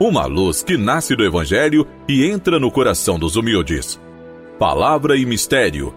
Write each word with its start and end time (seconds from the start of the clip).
uma 0.00 0.24
luz 0.24 0.62
que 0.62 0.78
nasce 0.78 1.14
do 1.14 1.22
Evangelho 1.22 1.86
e 2.08 2.24
entra 2.24 2.58
no 2.58 2.70
coração 2.70 3.18
dos 3.18 3.36
humildes. 3.36 4.00
Palavra 4.58 5.14
e 5.14 5.26
Mistério. 5.26 5.94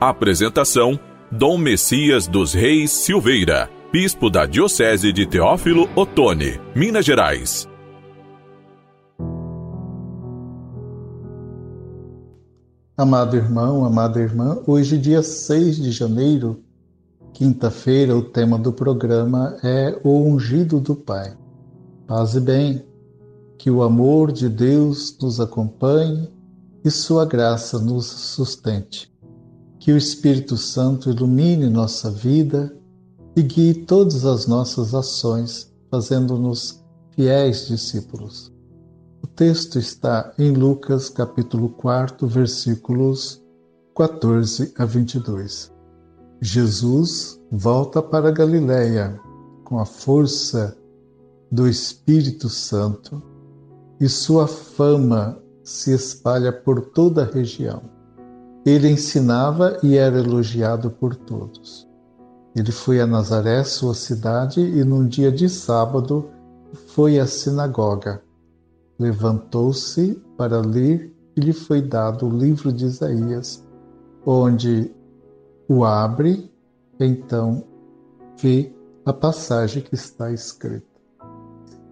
Apresentação: 0.00 0.98
Dom 1.30 1.58
Messias 1.58 2.28
dos 2.28 2.54
Reis 2.54 2.92
Silveira, 2.92 3.68
Bispo 3.92 4.30
da 4.30 4.46
Diocese 4.46 5.12
de 5.12 5.26
Teófilo 5.26 5.88
Otoni, 5.96 6.60
Minas 6.72 7.04
Gerais. 7.04 7.68
Amado 12.96 13.36
irmão, 13.36 13.84
amada 13.84 14.20
irmã, 14.20 14.62
hoje, 14.66 14.96
dia 14.96 15.22
6 15.22 15.76
de 15.78 15.90
janeiro, 15.90 16.62
quinta-feira, 17.32 18.14
o 18.14 18.22
tema 18.22 18.56
do 18.56 18.72
programa 18.72 19.56
é 19.64 19.98
O 20.04 20.20
Ungido 20.20 20.78
do 20.78 20.94
Pai. 20.94 21.34
Paz 22.06 22.34
e 22.34 22.40
bem 22.40 22.91
que 23.62 23.70
o 23.70 23.80
amor 23.80 24.32
de 24.32 24.48
Deus 24.48 25.16
nos 25.22 25.38
acompanhe 25.38 26.28
e 26.84 26.90
sua 26.90 27.24
graça 27.24 27.78
nos 27.78 28.06
sustente. 28.06 29.08
Que 29.78 29.92
o 29.92 29.96
Espírito 29.96 30.56
Santo 30.56 31.08
ilumine 31.08 31.68
nossa 31.68 32.10
vida 32.10 32.76
e 33.36 33.40
guie 33.44 33.72
todas 33.72 34.24
as 34.24 34.48
nossas 34.48 34.96
ações, 34.96 35.72
fazendo-nos 35.88 36.84
fiéis 37.12 37.68
discípulos. 37.68 38.52
O 39.22 39.28
texto 39.28 39.78
está 39.78 40.34
em 40.36 40.50
Lucas 40.50 41.08
capítulo 41.08 41.68
4, 41.68 42.26
versículos 42.26 43.40
14 43.96 44.74
a 44.76 44.84
22. 44.84 45.72
Jesus 46.40 47.40
volta 47.48 48.02
para 48.02 48.32
Galiléia 48.32 49.20
com 49.62 49.78
a 49.78 49.86
força 49.86 50.76
do 51.48 51.68
Espírito 51.68 52.48
Santo 52.48 53.30
e 54.02 54.08
sua 54.08 54.48
fama 54.48 55.40
se 55.62 55.94
espalha 55.94 56.52
por 56.52 56.86
toda 56.86 57.22
a 57.22 57.24
região. 57.24 57.84
Ele 58.66 58.88
ensinava 58.88 59.78
e 59.80 59.96
era 59.96 60.18
elogiado 60.18 60.90
por 60.90 61.14
todos. 61.14 61.88
Ele 62.56 62.72
foi 62.72 63.00
a 63.00 63.06
Nazaré, 63.06 63.62
sua 63.62 63.94
cidade, 63.94 64.60
e 64.60 64.82
num 64.82 65.06
dia 65.06 65.30
de 65.30 65.48
sábado 65.48 66.28
foi 66.88 67.20
à 67.20 67.28
sinagoga. 67.28 68.20
Levantou-se 68.98 70.20
para 70.36 70.60
ler 70.60 71.14
e 71.36 71.40
lhe 71.40 71.52
foi 71.52 71.80
dado 71.80 72.26
o 72.26 72.36
livro 72.36 72.72
de 72.72 72.86
Isaías, 72.86 73.64
onde 74.26 74.92
o 75.68 75.84
abre, 75.84 76.52
então 76.98 77.62
vê 78.36 78.74
a 79.06 79.12
passagem 79.12 79.80
que 79.80 79.94
está 79.94 80.32
escrita. 80.32 80.91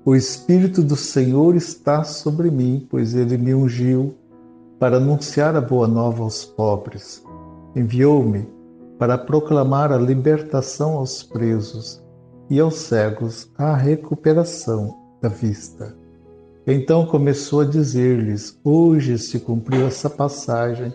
O 0.03 0.15
Espírito 0.15 0.83
do 0.83 0.97
Senhor 0.97 1.55
está 1.55 2.05
sobre 2.05 2.51
mim, 2.51 2.87
pois 2.89 3.15
ele 3.15 3.37
me 3.37 3.55
ungiu 3.55 4.15
para 4.79 4.97
anunciar 4.97 5.55
a 5.55 5.61
boa 5.61 5.87
nova 5.87 6.23
aos 6.23 6.43
pobres. 6.43 7.23
Enviou-me 7.77 8.49
para 8.99 9.19
proclamar 9.19 9.93
a 9.93 9.99
libertação 9.99 10.95
aos 10.95 11.23
presos 11.23 12.03
e 12.49 12.59
aos 12.59 12.77
cegos 12.77 13.51
a 13.59 13.77
recuperação 13.77 14.97
da 15.21 15.29
vista. 15.29 15.95
Então 16.67 17.05
começou 17.05 17.61
a 17.61 17.67
dizer-lhes: 17.67 18.59
Hoje 18.65 19.19
se 19.19 19.39
cumpriu 19.39 19.87
essa 19.87 20.09
passagem 20.09 20.95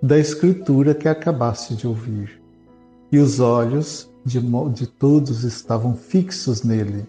da 0.00 0.16
Escritura 0.16 0.94
que 0.94 1.08
acabaste 1.08 1.74
de 1.74 1.88
ouvir. 1.88 2.40
E 3.10 3.18
os 3.18 3.40
olhos 3.40 4.08
de, 4.24 4.40
de 4.72 4.86
todos 4.86 5.42
estavam 5.42 5.96
fixos 5.96 6.62
nele. 6.62 7.04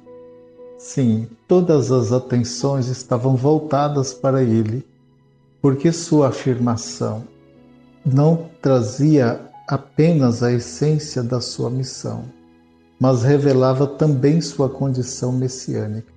Sim, 0.79 1.27
todas 1.45 1.91
as 1.91 2.13
atenções 2.13 2.87
estavam 2.87 3.35
voltadas 3.35 4.13
para 4.13 4.41
ele, 4.41 4.87
porque 5.61 5.91
sua 5.91 6.29
afirmação 6.29 7.23
não 8.05 8.45
trazia 8.61 9.41
apenas 9.67 10.41
a 10.41 10.53
essência 10.53 11.21
da 11.21 11.41
sua 11.41 11.69
missão, 11.69 12.23
mas 12.97 13.23
revelava 13.23 13.85
também 13.85 14.39
sua 14.39 14.69
condição 14.69 15.33
messiânica. 15.33 16.13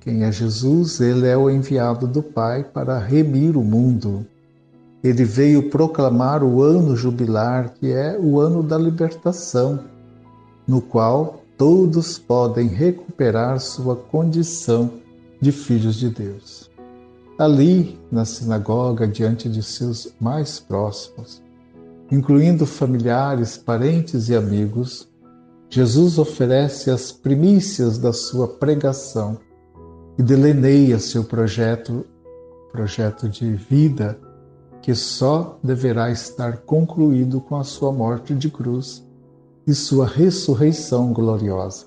Quem 0.00 0.24
é 0.24 0.30
Jesus? 0.30 1.00
Ele 1.00 1.26
é 1.26 1.36
o 1.36 1.48
enviado 1.48 2.06
do 2.06 2.22
Pai 2.22 2.64
para 2.64 2.98
remir 2.98 3.56
o 3.56 3.64
mundo. 3.64 4.26
Ele 5.02 5.24
veio 5.24 5.70
proclamar 5.70 6.44
o 6.44 6.62
ano 6.62 6.94
jubilar, 6.94 7.72
que 7.72 7.90
é 7.90 8.18
o 8.20 8.38
ano 8.38 8.62
da 8.62 8.76
libertação, 8.76 9.80
no 10.68 10.82
qual 10.82 11.45
todos 11.56 12.18
podem 12.18 12.68
recuperar 12.68 13.58
sua 13.60 13.96
condição 13.96 14.90
de 15.40 15.52
filhos 15.52 15.96
de 15.96 16.10
Deus. 16.10 16.70
Ali, 17.38 17.98
na 18.10 18.24
sinagoga, 18.24 19.06
diante 19.06 19.48
de 19.48 19.62
seus 19.62 20.14
mais 20.20 20.58
próximos, 20.58 21.42
incluindo 22.10 22.64
familiares, 22.66 23.56
parentes 23.56 24.28
e 24.28 24.34
amigos, 24.34 25.08
Jesus 25.68 26.18
oferece 26.18 26.90
as 26.90 27.10
primícias 27.10 27.98
da 27.98 28.12
sua 28.12 28.48
pregação 28.48 29.38
e 30.18 30.22
delineia 30.22 30.98
seu 30.98 31.24
projeto, 31.24 32.06
projeto 32.72 33.28
de 33.28 33.52
vida 33.52 34.18
que 34.80 34.94
só 34.94 35.58
deverá 35.62 36.10
estar 36.10 36.58
concluído 36.58 37.40
com 37.40 37.56
a 37.56 37.64
sua 37.64 37.92
morte 37.92 38.34
de 38.34 38.48
cruz 38.48 39.05
e 39.66 39.74
sua 39.74 40.06
ressurreição 40.06 41.12
gloriosa. 41.12 41.86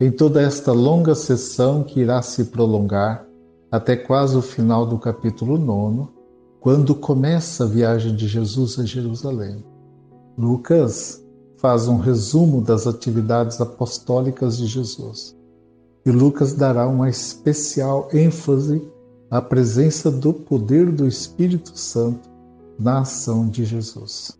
Em 0.00 0.10
toda 0.10 0.40
esta 0.40 0.72
longa 0.72 1.14
sessão 1.14 1.84
que 1.84 2.00
irá 2.00 2.22
se 2.22 2.44
prolongar 2.46 3.26
até 3.70 3.96
quase 3.96 4.36
o 4.36 4.42
final 4.42 4.86
do 4.86 4.98
capítulo 4.98 5.58
9, 5.58 6.08
quando 6.60 6.94
começa 6.94 7.64
a 7.64 7.66
viagem 7.66 8.14
de 8.14 8.26
Jesus 8.26 8.78
a 8.78 8.84
Jerusalém. 8.84 9.64
Lucas 10.38 11.22
faz 11.58 11.88
um 11.88 11.98
resumo 11.98 12.60
das 12.60 12.86
atividades 12.86 13.60
apostólicas 13.60 14.56
de 14.56 14.66
Jesus. 14.66 15.36
E 16.06 16.10
Lucas 16.10 16.54
dará 16.54 16.86
uma 16.86 17.08
especial 17.08 18.08
ênfase 18.12 18.86
à 19.30 19.40
presença 19.40 20.10
do 20.10 20.32
poder 20.32 20.90
do 20.92 21.06
Espírito 21.06 21.78
Santo 21.78 22.28
na 22.78 23.00
ação 23.00 23.48
de 23.48 23.64
Jesus. 23.64 24.38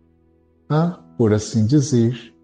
Há, 0.69 0.99
por 1.17 1.33
assim 1.33 1.65
dizer, 1.65 2.34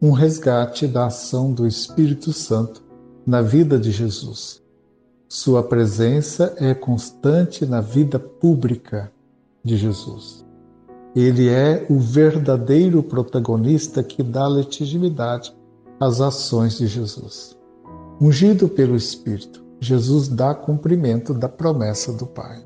um 0.00 0.12
resgate 0.12 0.86
da 0.86 1.06
ação 1.06 1.52
do 1.52 1.66
Espírito 1.66 2.32
Santo 2.32 2.82
na 3.26 3.42
vida 3.42 3.78
de 3.78 3.90
Jesus. 3.90 4.62
Sua 5.28 5.62
presença 5.62 6.54
é 6.58 6.72
constante 6.72 7.66
na 7.66 7.80
vida 7.80 8.18
pública 8.18 9.12
de 9.64 9.76
Jesus. 9.76 10.46
Ele 11.16 11.48
é 11.48 11.84
o 11.90 11.98
verdadeiro 11.98 13.02
protagonista 13.02 14.02
que 14.02 14.22
dá 14.22 14.46
legitimidade 14.46 15.52
às 15.98 16.20
ações 16.20 16.78
de 16.78 16.86
Jesus. 16.86 17.58
Ungido 18.20 18.68
pelo 18.68 18.94
Espírito, 18.94 19.64
Jesus 19.80 20.28
dá 20.28 20.54
cumprimento 20.54 21.34
da 21.34 21.48
promessa 21.48 22.12
do 22.12 22.26
Pai. 22.26 22.64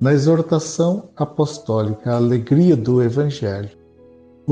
Na 0.00 0.12
exortação 0.12 1.10
apostólica, 1.16 2.12
a 2.12 2.16
alegria 2.16 2.76
do 2.76 3.02
Evangelho, 3.02 3.70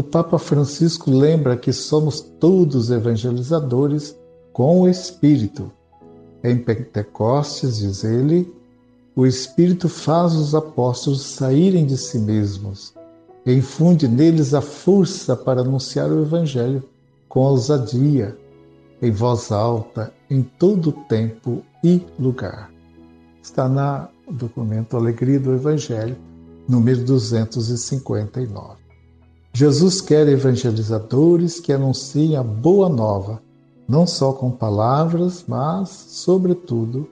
o 0.01 0.03
Papa 0.03 0.39
Francisco 0.39 1.11
lembra 1.11 1.59
que 1.59 1.75
somos 1.75 2.23
todos 2.23 2.91
evangelizadores 2.91 4.19
com 4.51 4.81
o 4.81 4.89
Espírito. 4.89 5.71
Em 6.43 6.57
Pentecostes, 6.57 7.77
diz 7.77 8.03
ele, 8.03 8.51
o 9.15 9.27
Espírito 9.27 9.91
faz 9.91 10.35
os 10.35 10.55
apóstolos 10.55 11.21
saírem 11.21 11.85
de 11.85 11.99
si 11.99 12.19
mesmos 12.19 12.95
e 13.45 13.53
infunde 13.53 14.09
neles 14.09 14.55
a 14.55 14.63
força 14.63 15.37
para 15.37 15.61
anunciar 15.61 16.11
o 16.11 16.23
Evangelho 16.23 16.83
com 17.29 17.41
ousadia, 17.41 18.35
em 19.03 19.11
voz 19.11 19.53
alta, 19.53 20.11
em 20.31 20.43
todo 20.43 20.93
tempo 21.11 21.63
e 21.85 22.01
lugar. 22.19 22.73
Está 23.43 23.69
no 23.69 24.09
documento 24.33 24.97
Alegria 24.97 25.39
do 25.39 25.53
Evangelho, 25.53 26.17
número 26.67 27.05
259. 27.05 28.80
Jesus 29.53 30.01
quer 30.01 30.29
evangelizadores 30.29 31.61
que 31.61 31.73
anunciem 31.73 32.37
a 32.37 32.43
boa 32.43 32.89
nova, 32.89 33.43
não 33.89 34.07
só 34.07 34.33
com 34.33 34.51
palavras, 34.51 35.45
mas, 35.47 35.89
sobretudo, 35.89 37.09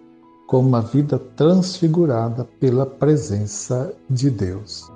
com 0.46 0.60
uma 0.60 0.80
vida 0.80 1.18
transfigurada 1.18 2.44
pela 2.58 2.86
presença 2.86 3.92
de 4.08 4.30
Deus. 4.30 4.90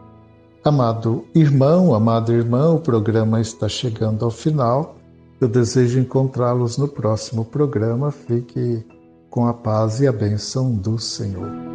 Amado 0.64 1.24
irmão, 1.34 1.92
amada 1.92 2.32
irmã, 2.32 2.70
o 2.72 2.78
programa 2.78 3.40
está 3.40 3.68
chegando 3.68 4.24
ao 4.24 4.30
final. 4.30 4.96
Eu 5.40 5.48
desejo 5.48 5.98
encontrá-los 5.98 6.78
no 6.78 6.86
próximo 6.86 7.44
programa. 7.44 8.12
Fique 8.12 8.86
com 9.28 9.46
a 9.46 9.52
paz 9.52 10.00
e 10.00 10.06
a 10.06 10.12
bênção 10.12 10.72
do 10.72 11.00
Senhor. 11.00 11.71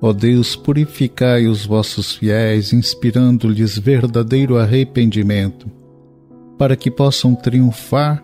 Ó 0.00 0.12
Deus, 0.12 0.54
purificai 0.54 1.46
os 1.46 1.64
vossos 1.64 2.14
fiéis, 2.14 2.72
inspirando-lhes 2.72 3.78
verdadeiro 3.78 4.58
arrependimento, 4.58 5.70
para 6.58 6.76
que 6.76 6.90
possam 6.90 7.34
triunfar 7.34 8.22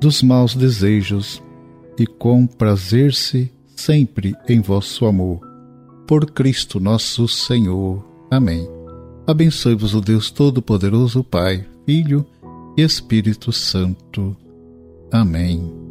dos 0.00 0.22
maus 0.22 0.54
desejos 0.54 1.42
e 1.98 2.06
comprazer-se 2.06 3.50
sempre 3.76 4.34
em 4.48 4.60
vosso 4.60 5.06
amor. 5.06 5.40
Por 6.06 6.30
Cristo 6.30 6.80
nosso 6.80 7.26
Senhor. 7.28 8.04
Amém. 8.30 8.68
Abençoe-vos 9.26 9.94
o 9.94 10.00
Deus 10.00 10.30
Todo-Poderoso, 10.30 11.24
Pai, 11.24 11.64
Filho 11.86 12.26
e 12.76 12.82
Espírito 12.82 13.52
Santo. 13.52 14.36
Amém. 15.10 15.83